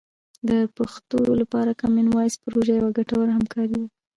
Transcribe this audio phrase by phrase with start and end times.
[0.49, 3.85] د پښتو لپاره کامن وایس پروژه یوه ګټوره همکاري ده.